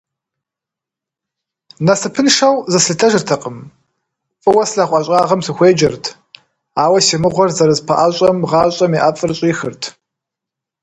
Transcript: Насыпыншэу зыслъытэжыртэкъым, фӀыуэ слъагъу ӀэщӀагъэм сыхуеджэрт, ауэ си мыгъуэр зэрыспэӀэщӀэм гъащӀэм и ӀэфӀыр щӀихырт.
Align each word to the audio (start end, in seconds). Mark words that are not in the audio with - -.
Насыпыншэу 1.85 2.55
зыслъытэжыртэкъым, 2.71 3.57
фӀыуэ 4.41 4.63
слъагъу 4.69 4.97
ӀэщӀагъэм 5.03 5.41
сыхуеджэрт, 5.45 6.05
ауэ 6.83 6.99
си 7.05 7.15
мыгъуэр 7.21 7.51
зэрыспэӀэщӀэм 7.57 8.37
гъащӀэм 8.49 8.91
и 8.97 8.99
ӀэфӀыр 9.03 9.31
щӀихырт. 9.37 9.81